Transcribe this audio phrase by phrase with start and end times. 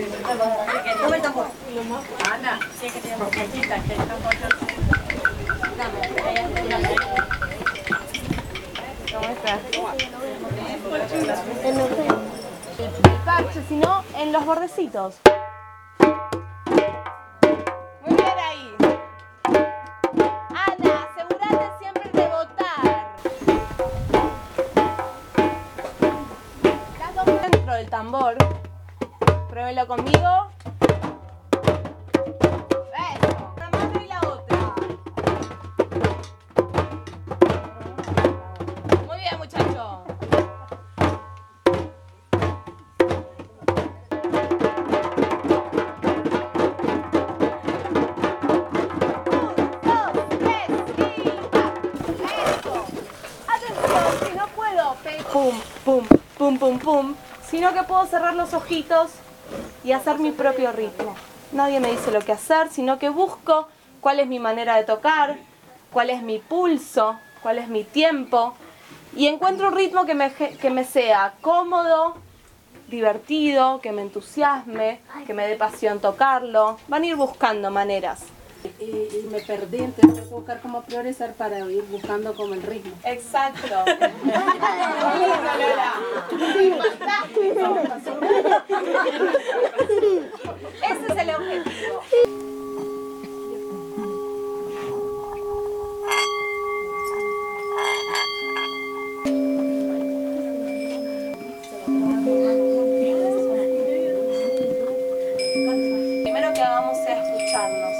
[0.00, 0.08] El
[13.26, 15.16] parche, sino en los bordecitos.
[18.06, 18.74] Muy bien ahí.
[20.48, 23.16] Ana, asegúrate siempre de votar.
[26.98, 28.49] Las dos dentro del tambor.
[29.70, 30.50] Conmigo.
[33.56, 34.74] Una mano y la otra.
[39.06, 40.04] Muy bien, muchacho.
[48.20, 51.28] Un, dos, tres, y.
[52.24, 52.86] Eso.
[53.48, 56.04] Atención, que no puedo pe- pum, pum,
[56.36, 57.14] pum, pum, pum,
[57.48, 59.10] sino que puedo cerrar los ojitos
[59.84, 61.14] y hacer mi propio ritmo.
[61.52, 63.68] Nadie me dice lo que hacer, sino que busco
[64.00, 65.36] cuál es mi manera de tocar,
[65.92, 68.54] cuál es mi pulso, cuál es mi tiempo
[69.14, 72.14] y encuentro un ritmo que me, que me sea cómodo,
[72.88, 76.78] divertido, que me entusiasme, que me dé pasión tocarlo.
[76.88, 78.22] Van a ir buscando maneras.
[78.78, 82.62] Y, y me perdí, entonces tengo que buscar cómo priorizar para ir buscando como el
[82.62, 82.92] ritmo.
[83.04, 83.84] Exacto.
[90.82, 92.00] Ese es el objetivo.
[106.22, 107.96] Primero que hagamos sea escucharnos.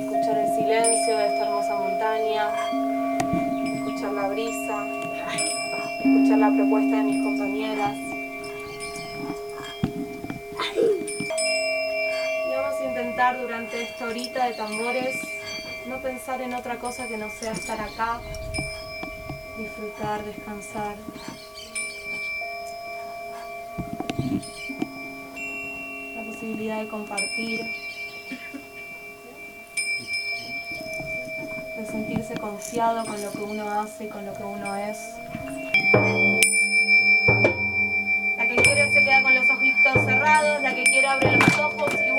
[0.00, 2.50] Escuchar el silencio de esta hermosa montaña,
[3.76, 4.84] escuchar la brisa,
[6.04, 7.96] escuchar la propuesta de mis compañeras.
[12.46, 15.16] Y vamos a intentar durante esta horita de tambores
[15.86, 18.20] no pensar en otra cosa que no sea estar acá,
[19.58, 20.96] disfrutar, descansar.
[26.16, 27.60] La posibilidad de compartir.
[31.76, 34.98] de sentirse confiado con lo que uno hace, con lo que uno es.
[39.02, 42.10] Queda con los ojitos cerrados, la que quiere abre los ojos y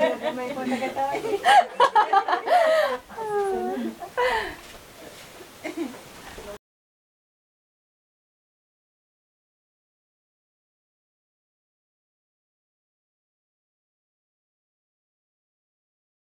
[0.00, 0.72] 本当に。